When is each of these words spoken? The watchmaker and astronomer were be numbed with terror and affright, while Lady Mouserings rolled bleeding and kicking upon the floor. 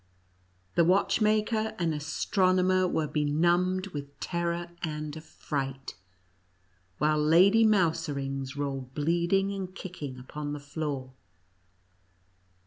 The 0.73 0.83
watchmaker 0.83 1.75
and 1.77 1.93
astronomer 1.93 2.87
were 2.87 3.05
be 3.05 3.23
numbed 3.23 3.89
with 3.89 4.19
terror 4.19 4.71
and 4.81 5.15
affright, 5.15 5.93
while 6.97 7.19
Lady 7.21 7.63
Mouserings 7.63 8.55
rolled 8.57 8.95
bleeding 8.95 9.53
and 9.53 9.75
kicking 9.75 10.17
upon 10.17 10.53
the 10.53 10.59
floor. 10.59 11.13